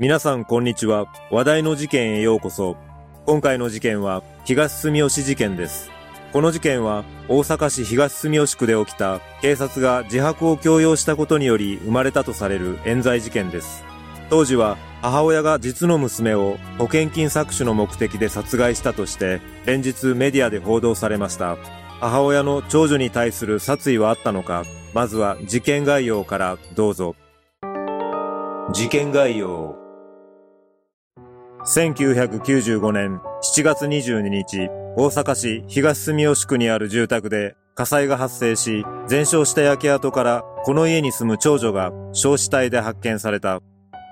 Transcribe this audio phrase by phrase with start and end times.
[0.00, 1.08] 皆さんこんにちは。
[1.28, 2.76] 話題の事件へようこそ。
[3.26, 5.90] 今回の事件は東住吉事件です。
[6.32, 13.82] この事件は大阪市東住吉区で起きた警察が自白を強要したことにより生まれたとされる冤罪事件です。
[14.30, 21.56] 当時は母親が実の娘を保険金搾取の目的で殺害したとして連日メディアで報道されました。
[21.98, 24.62] 母親の長女に対する殺意はあったのか
[24.94, 27.16] まずは事件概要からどうぞ。
[28.72, 29.87] 事件概要
[31.64, 43.60] 1995年7月22日、大阪市東住吉区にある住宅で火災が発生し、全焼した焼け跡からこの家に住む長女が焼死体で発見された。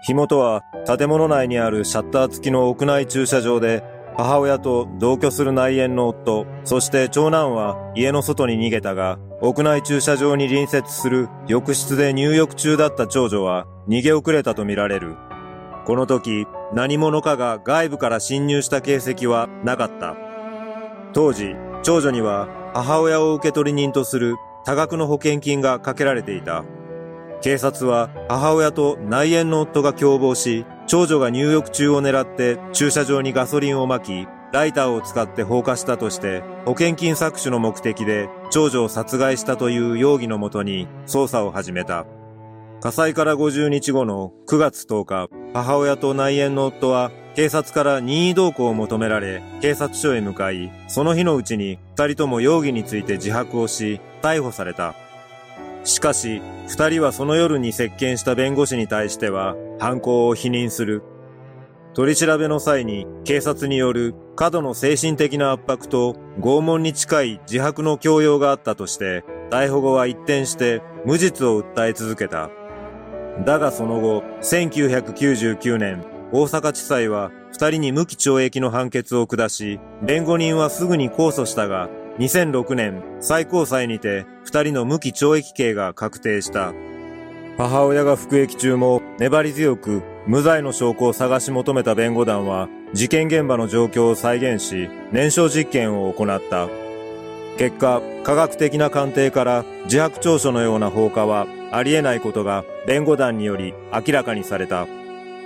[0.06, 3.82] 火元は建物内にあるシャッター付きの屋内駐車場で、
[4.16, 15.16] 母親と同居する内縁の夫、そして長男は家の外に逃げたが、屋内駐車場に隣接する浴室で入浴中だった長女は逃げ遅れたとみられる。
[15.86, 20.16] この時、何者かが外部から侵入した形跡はなかった。
[21.12, 26.64] 当時、長女には母親を受取人とする多額の保険金がかけられていた。
[27.40, 42.06] 警察は母親と内縁の夫が共謀し、長女が入浴中を狙って駐車場にガソリンをまき、ライターを使って放火したとして、保険金搾取の目的で長女を殺害したという容疑のもとに捜査を始めた。
[42.80, 54.94] 火災から50日後の9月10日、母親と内縁の夫は警察から任意同行を求められ、警察署へ向かい、その日のうちに二人とも容疑について自白をし、逮捕された。
[55.82, 61.02] しかし、二人はその夜に接見した弁護士に対しては、犯行を否認する。
[61.94, 72.50] 取り調べの際に警察による過度の精神的な圧迫と拷問に近い自白の強要があったとして、逮捕後は一転して無実を訴え続けた。
[73.44, 81.88] だがその後、1999年、大阪地裁は二人に無期懲役の判決を下し、弁護人はすぐに控訴したが、
[82.18, 86.72] 2006年、最高裁にて二人の無期懲役刑が確定した。
[87.58, 96.68] 母親が服役中も粘り強く無罪の証拠を探し求めた弁護団は事件現場の状況を再現し燃焼実験を行った。
[97.56, 101.46] 結果、科学的な鑑定から自白調書のような放火は
[101.76, 104.86] ありえないことが弁護団により明らかにされた。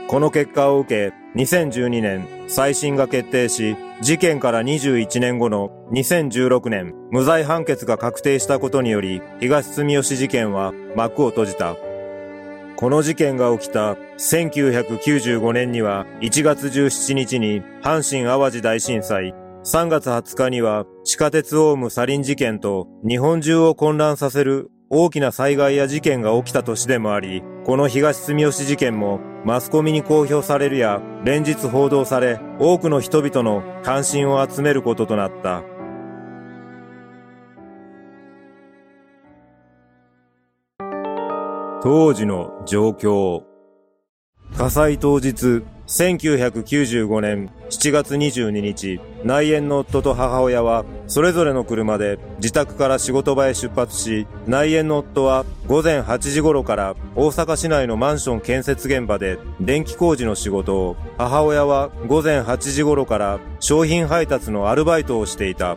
[0.06, 11.76] この結果を受け、2012年、再審が決定し、事件から21年後の2016年、無罪判決が確定したことにより、東住吉事件は幕を閉じた。
[12.76, 35.62] この事件が起きた1995年には1月17日に阪神淡路大震災、3月20日には地下鉄オウムサリン事件と日本中を混乱させる大きな災害や事件が起きた年でもあり、この東住吉事件もマスコミに公表されるや連日報道され、多くの人々の関心を集めることとなった。
[41.84, 43.44] 当時の状況
[44.56, 65.76] 火災当日、1995年7月22日、内縁の夫と母親は、それぞれの車で自宅から仕事場へ出発し、内縁の夫は午前8時頃から大阪市内のマンション建設現場で電気工事の仕事を、母親は午前8時頃から商品配達のアルバイトをしていた。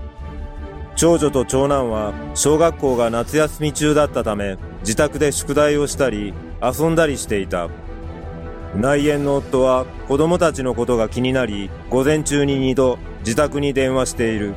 [0.95, 7.67] 長女と長男は小学校が夏休み中だったため、自宅で宿題をしたり、遊んだりしていた。
[8.75, 14.55] 内縁の夫は子供たちのことが気になり、午前中に2度自宅に電話している。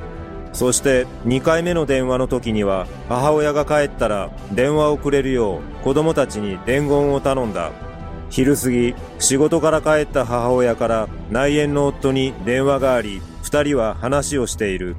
[0.52, 7.72] そして2回目の電話の時には母親が帰ったら電話をくれるよう子供たちに伝言を頼んだ。
[8.30, 14.96] 昼過ぎ、仕事から帰った母親から内縁の夫に電話があり、二人は話をしている。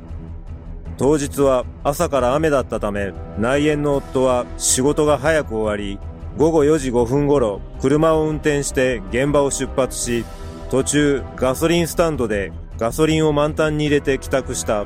[0.98, 6.00] 当日は朝から雨だったため、内縁の夫は仕事が早く終わり、
[6.38, 10.24] 午後4時5分頃、車を運転して現場を出発し、
[10.70, 14.86] 途中ガソリンスタンドでガソリンを満タンに入れて帰宅した。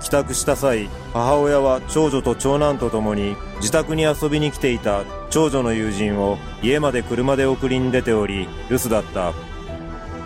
[0.00, 9.32] 帰宅した際、母親は長女と長男と共に自宅に遊びに来ていた長女の友人を家まで車で送りに出ており、留守だった。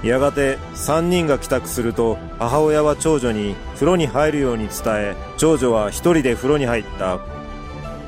[0.07, 7.19] やがて3人が帰宅すると母親は長女に風呂に入るように伝え、長女は一人で風呂に入った。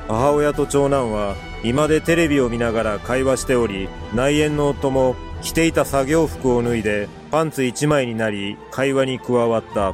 [0.07, 1.33] 母親と長男は
[1.63, 9.93] 居間でテレビを見ながら会話しており、内縁の夫も着ていた作業服を脱いでパンツ一枚になり会話に加わった。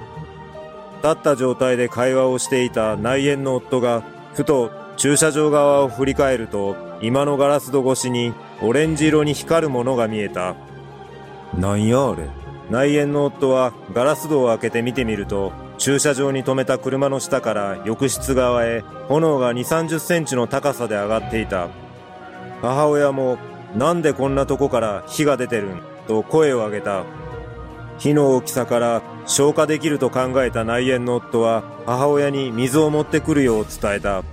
[0.97, 10.55] 立った状態で会話をしていた内縁の夫がふと駐車場側を振り返ると今のガラス戸越しにオレンジ色に光るものが見えた。
[11.57, 12.27] なんやあれ？
[12.69, 21.69] 内縁の夫はガラス戸を開けて見てみると、駐車場に止めた車の下から浴室側へ炎が2、30センチの高さで上がっていた。
[22.61, 23.37] 母親も、
[23.75, 27.03] なんでこんなとこから火が出てるんと声を上げた。
[27.97, 34.23] 火の大きさから消火できると考えた内縁の夫は母親に水を持ってくるよう伝えた。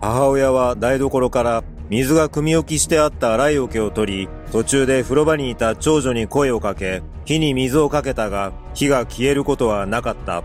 [0.00, 1.62] 母親は台所から
[1.92, 10.42] 水が組み置きしてあった洗い桶を取り、途中で風呂場にいた長女に声をかけ、火に水をかけたが、火が消えることはなかった。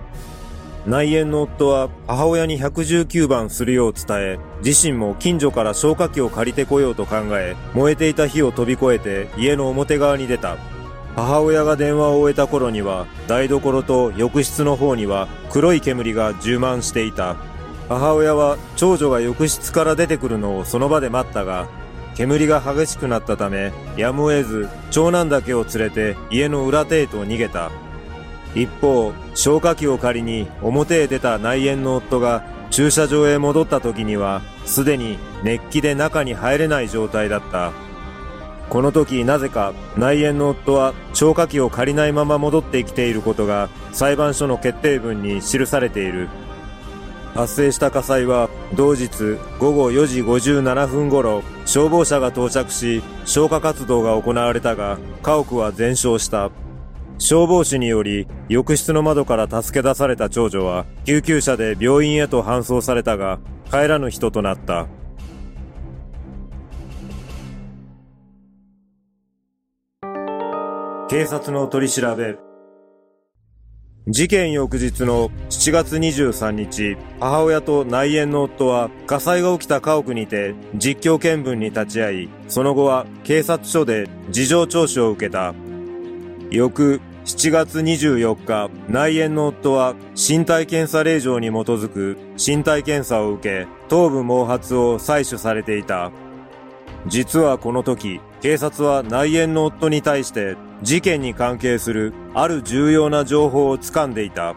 [0.86, 10.58] 内縁の夫は母親に119番するよう伝え、自身も近所から消火器を借りてこようと考え、燃えていた火を飛び越えて家の表側に出た。
[11.16, 17.38] 母親が電話を終えた頃には、台所と浴室の方には黒い煙が充満していた。
[17.89, 21.68] 母親は長女が浴室から出てくるのをその場で待ったが、
[22.16, 27.72] 煙が激しくなったため、やむを得ず、長男だけを連れて家の裏手へと逃げた。
[28.56, 37.72] 一方、消火器を借りに表へ出た内縁の夫が駐車場へ戻った時には、すでに熱気で中に入れない状態だった。
[38.69, 46.28] この時なぜか内縁の夫は消火器を借りないまま戻ってきていることが裁判所の決定文に記されている。
[47.38, 56.50] 発生した火災は同日午後4時57分頃消防車が到着し消火活動が行われたが家屋は全焼した。
[57.19, 63.38] 消防士により浴室の窓から助け出された長女は救急車で病院へと搬送されたが
[63.69, 64.88] 帰らぬ人となった。
[71.07, 72.47] 警察の取り調べ。
[74.09, 85.54] 事件翌日の7月23日、母親と内縁の夫は火災が起きた家屋にて実況見分に立ち会い、その後は警察署で事情聴取を受けた。
[86.50, 96.12] 翌7月24日、内縁の夫は身体検査令状に基づく身体検査を受け、頭部毛髪を採取されていた。
[97.07, 104.56] 実はこの時、警察は内縁の夫に対して事件に関係するある重要な情報を掴んでいた。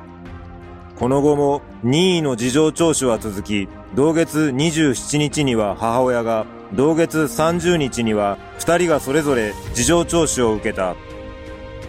[0.96, 6.44] この後も任意の事情聴取は続き、同月27日には母親が、
[6.74, 10.94] 同月30日には二人がそれぞれ事情聴取を受けた。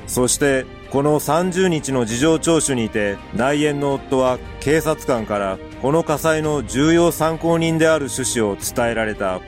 [0.08, 9.42] そして、この30日の事情聴取にて、内縁の夫は警察官からこの火災の重要参考人である趣旨を伝えられた。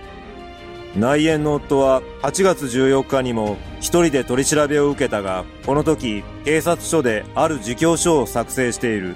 [0.96, 9.16] 内縁の夫は8月14日にも一人で取り調べを受けたが、この時警察署である自供書を作成している。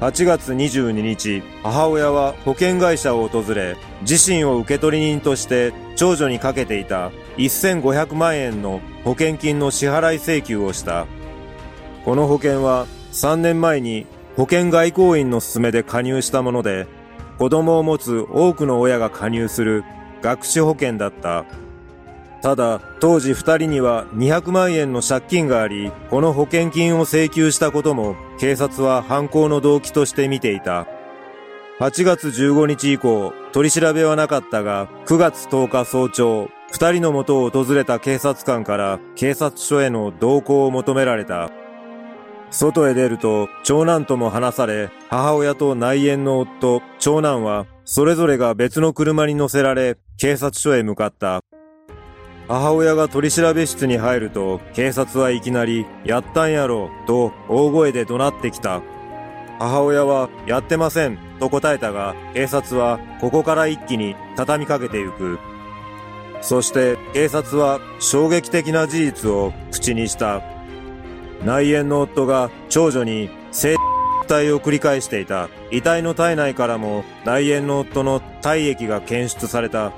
[0.00, 11.06] 8月22日、母親は保険会社を訪れ、自身を受取人として長女にかけていた1500万円の保険金の支払い請求をした。
[12.06, 14.06] この保険は3年前に
[14.36, 16.86] 保険外交員の勧めで加入したもので、
[17.38, 19.84] 子供を持つ多くの親が加入する
[20.22, 21.44] 学資保険だった。
[22.42, 30.86] ただ、当時二人には200万円の借金があり、この保険金を請求したことも警察は犯行の動機として見ていた。
[31.80, 41.50] 8月15日以降、取り調べはなかったが、9月10日早朝、二人の元を訪れた警察官から警察署への同行を求められた。
[42.50, 51.42] 外へ出ると、長男とも話され、母親と内縁の夫、長男は、それぞれが別の車に乗せられ、警察署へ向かった。
[52.46, 58.82] 母親が取り調べ室に入ると、警察はいきなり、やったんやろ、と大声で怒鳴ってきた。
[59.58, 65.38] 母親は、やってません、と答えたが、警察は、ここから一気に畳みかけてゆく。
[66.42, 70.42] そして、警察は、衝撃的な事実を口にした。
[71.46, 73.76] 内縁の夫が長女に性
[74.30, 75.48] 体を繰り返していた。
[75.72, 79.92] 遺体の体内からも内縁の夫の体液が検出された。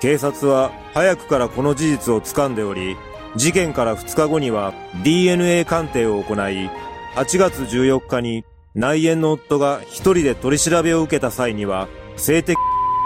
[0.00, 2.96] 警察は早くからこの事実を掴んでおり、
[3.36, 6.70] 事件から2日後には DNA 鑑定を行い、
[7.16, 12.56] 8月14日に内縁の夫が一人で取り調べを受けた際には、性的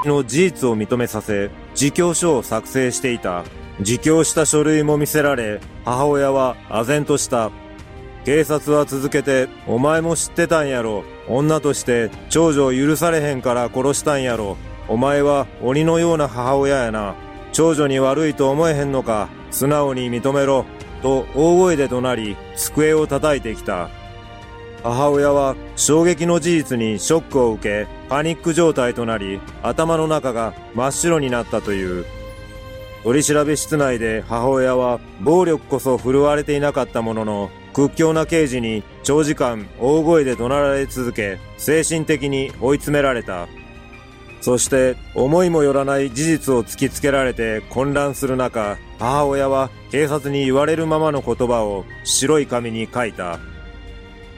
[0.04, 3.44] の事実を認めさせ、自供書を作成していた。
[3.78, 7.50] 自供した書類も見せられ、母親は唖然とした。
[8.24, 11.04] 警察は続けて、お前も知ってたんやろ。
[11.28, 14.56] 女として長女を許されへんから殺したんやろ。
[14.92, 17.14] お前は鬼のような母親やな。
[17.52, 19.30] 長女に悪いと思えへんのか。
[19.50, 20.66] 素直に認めろ。
[21.00, 23.88] と大声で怒鳴り、机を叩いてきた。
[24.82, 32.04] 母親は衝撃の事実にショックを受け、パニック状態となり、頭の中が真っ白になったという。
[33.02, 43.48] 取り調べ室内で母親は暴力こそ振るわれていなかったものの、屈強な刑事に長時間大声で怒鳴られ続け、精神的に追い詰められた。
[44.42, 53.38] そして思いもよらない事実を突きつけられて混乱する中、母親は警察に言われるままの言葉を白い紙に書いた。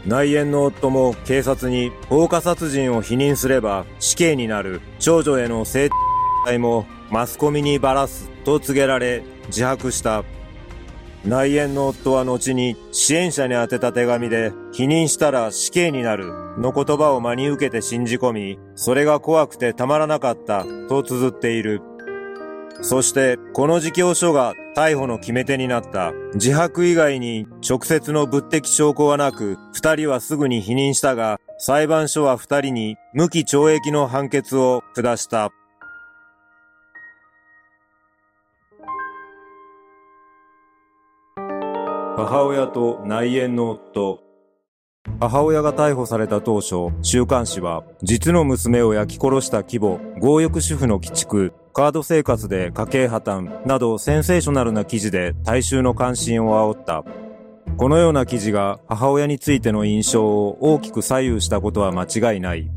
[0.06, 5.88] 内縁の夫も警察に放火殺人を否認すれば死刑になる長女への性
[6.44, 10.22] 体もマスコミにばらすと告げられ自白した。
[11.26, 16.26] 内縁の夫は後に支援者に宛てた手紙で否認したら死刑になる
[16.58, 21.80] の言葉を真に受けて信じ込み、それが怖くてたまらなかったと綴っている。
[22.82, 26.12] そして、この自供書が逮捕の決め手になった。
[26.34, 35.50] 自白以外に直接の物的証拠はなく、二人はすぐに否認したが、裁判所は二人に無期懲役の判決を下した。
[42.16, 44.20] 母親と内縁の夫。
[45.18, 57.04] 母親が逮捕された当初、週刊誌は、実の娘を焼き殺した規模、強欲主婦の鬼畜、カード生活で家計破綻などセンセーショナルな記事で大衆の関心を煽った。
[57.76, 62.70] このような記事が母親についての印象を大きく左右したことは間違いない。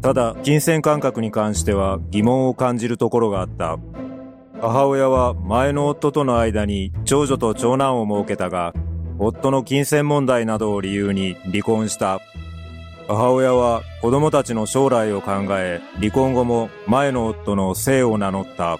[0.00, 3.78] ただ、金銭感覚に関しては疑問を感じるところがあった。
[4.62, 8.72] 母親は前の夫との間に長女と長男を設けたが、
[9.18, 12.20] 夫の金銭問題などを理由に離婚した。
[13.08, 18.78] 母親は子供たちの将来を考え、離婚後も前の夫の姓を名乗った。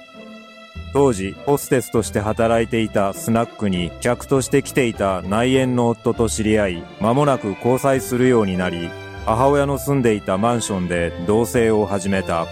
[0.92, 8.88] 当時、ホステスとして働いていたスナックに客として来ていた内縁の夫と知り合い、間もなく交際するようになり、
[9.26, 12.46] 母親の住んでいたマンションで同棲を始めた。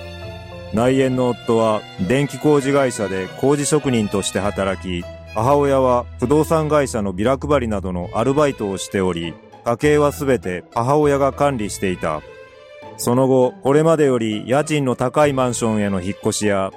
[0.72, 9.34] 内縁の夫は電気工事会社で工事職人として働き、母親は不動産会社のビラ配りなどのアルバイトをしており、
[9.64, 12.22] 家計はすべて母親が管理していた。
[12.96, 16.70] その後、これまでより家賃の高いマンションへの引っ越しや、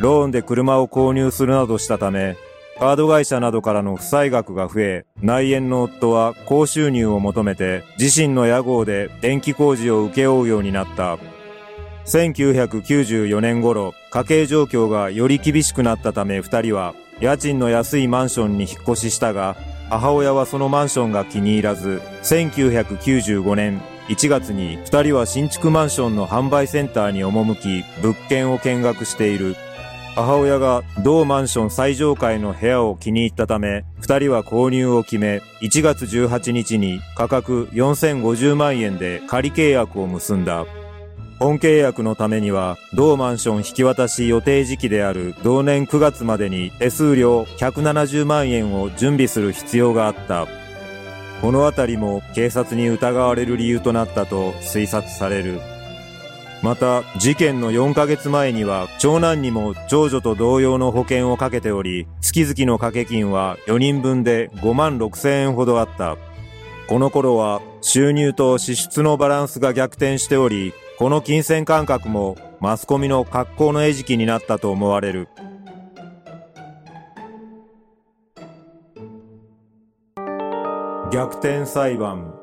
[0.00, 2.36] ローンで車を購入するなどしたため、
[2.78, 11.18] カード会社などからの負債額が増え、内縁の夫は高収入を求めて自身の屋号で電気工事を請け負うようになった。
[12.06, 19.56] 1994年頃、家計状況がより厳しくなったため二人は、家賃の安いマンションに引っ越ししたが、
[19.88, 29.56] 母親はそのマンションが気に入らず、1995年1月に二人は新築マンションの販売センターに赴き、物件を見学している。
[30.14, 40.66] 母親が同マンション最上階の部屋を気に入ったため、二人は購入を決め、1月18日に価格4050万円で仮契約を結んだ。
[41.38, 50.46] 本契約のためには、同マンション引き渡し予定時期である同年9月までに手数料170万円を準備する必要があった。
[51.40, 55.60] このあたりも警察に疑われる理由となったと推察される。
[56.62, 66.16] また、事件の4ヶ月前には、長男にも長女と同様の保険をかけており、月々の掛け金は4人分で5万6千円ほどあった。
[66.86, 75.28] この頃は収入と支出のバランスが逆転しており、この金銭感覚もマスコミの格好の餌食になったと思われる。
[81.12, 82.34] 逆転裁判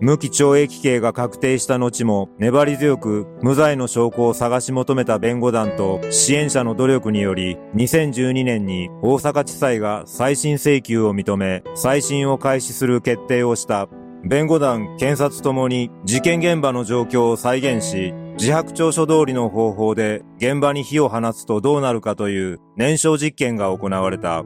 [0.00, 13.88] 無期懲役刑が確定した後も粘り強く無罪の証拠を探し求めた弁護団と支援者の努力により2012年に大阪地裁が再審請求を認め再審を開始する決定をした
[14.28, 24.42] 弁護団、検察ともに事件現場の状況を再現し、自白調書通りの方法で現場に火を放つとどうなるかという燃焼実験が行われた。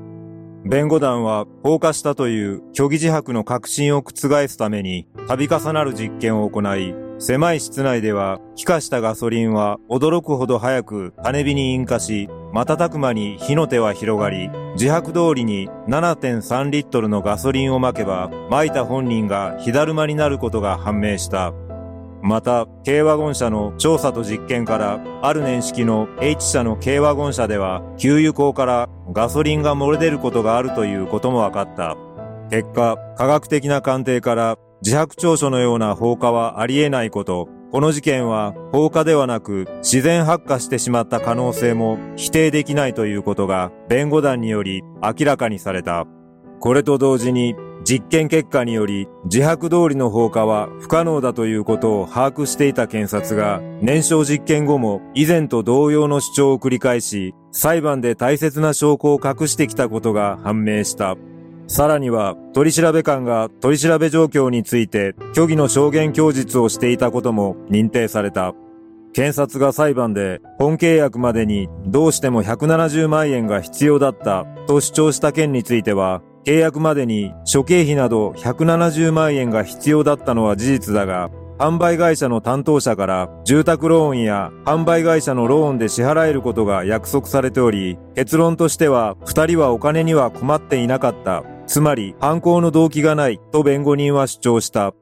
[0.67, 21.53] 弁護団は放火したという虚偽自白の確信を覆すために度重なる実験を行い、狭い室内では気化したガソリンは驚くほど早く種火に引火し、瞬く間に火の手は広がり、自白通りに7.3リットルのガソリンをまけば、撒いた本人が火だるまになることが判明した。
[22.23, 31.97] また、軽ワゴン車の調査と実験から、ある年式の H 社の軽ワゴン車では、給油口からガソリンが漏れ出ることがあるということも分かった。
[32.51, 46.07] 結果、科学的な鑑定から自白調書のような放火はありえないこと、この事件は放火ではなく自然発火してしまった可能性も否定できないということが弁護団により明らかにされた。
[46.59, 61.17] これと同時に実験結果により自白通りの放火は不可能だということを把握していた検察が燃焼実験後も以前と同様の主張を繰り返し裁判で大切な証拠を隠してきたことが判明した。
[61.71, 68.55] さらには、取調官が取り調べ状況について虚偽の証言供述をしていたことも認定された。
[69.13, 94.93] 検察が裁判で本契約までにどうしても170万円が必要だったと主張した件については、契約までに諸経費など170万円が必要だったのは事実だが、販売会社の担当者から住宅ローンや販売会社のローンで支払えることが約束されており、結論としては二人はお金には困っていなかったつまり犯行の動機がないと弁護人は主張した。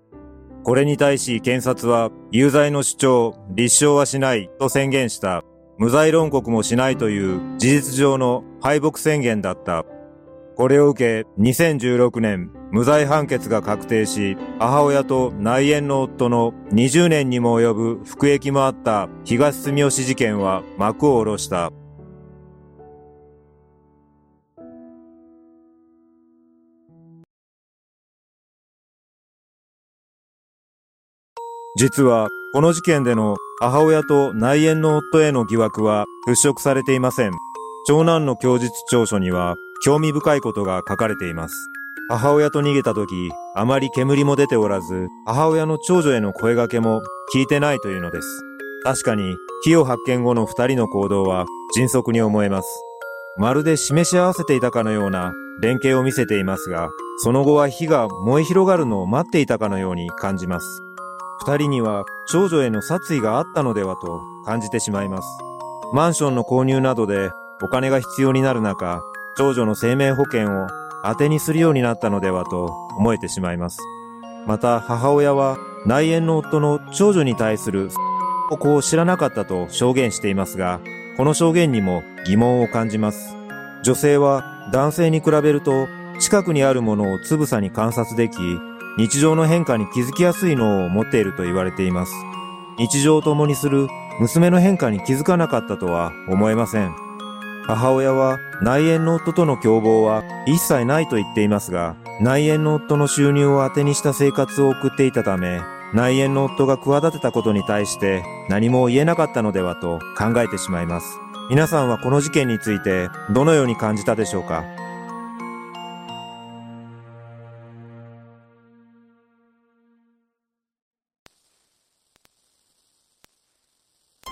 [0.64, 5.44] これに対し検察は有罪の主張、立証はしないと宣言した。
[5.78, 9.87] 無罪論告もしないという事実上の敗北宣言だった。
[10.56, 21.72] これを受け2016年無罪判決が確定し、母親と内縁の夫の20年にも及ぶ服役もあった東住吉事件は幕を下ろした。
[31.78, 37.32] 実は、この事件での母親と内縁の夫への疑惑は払拭されていません。
[37.87, 39.54] 長男の供述調書には
[39.85, 41.54] 興味深いことが書かれています。
[42.08, 47.00] 母親と逃げた時、あまり煙も出ておらず、母親の長女への声掛けも
[47.32, 48.42] 聞いてないというのです。
[48.82, 52.68] 確かに、火を発見後の二人の行動は迅速に思えます。
[53.37, 60.82] まるで示し合わせていたかのような連携を見せていますが、その後は火が燃え広がるのを待っていたかのように感じます。
[61.40, 65.28] 二人には長女への殺意があったのではと感じてしまいます。
[65.92, 67.30] マンションの購入などで
[67.62, 69.00] お金が必要になる中、
[69.36, 70.67] 長女の生命保険を
[71.04, 73.78] 当てにするようになったのではと思えてしまいます。
[74.47, 77.91] また母親は内縁の夫の長女に対する
[78.49, 80.80] ここを知らなかったと証言していますが、
[81.17, 83.36] この証言にも疑問を感じます。
[83.82, 85.86] 女性は男性に比べると
[86.19, 88.37] 近くにあるものをつぶさに観察でき、
[88.97, 92.13] 日常の変化に気づきやすい脳を持っていると言われています。
[92.78, 93.89] 日常を共にする
[94.21, 96.93] 娘の変化に気づかなかったとは思えません。
[97.67, 105.61] 母親は内縁の夫との共謀は一切ないと言っていますが、内縁の夫の収入を当てにした生活を送っていたため、
[105.95, 111.19] 内縁の夫が企てたことに対して何も言えなかったのではと考えてしまいます。
[111.50, 114.65] 皆さんはこの事件についてどのように感じたでしょうか？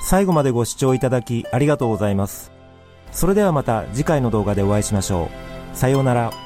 [0.09, 2.53] 最後までご視聴いただきありがとうございます。
[3.11, 5.29] それではまた次回の動画でお会いしましょ
[5.75, 5.77] う。
[5.77, 6.46] さようなら。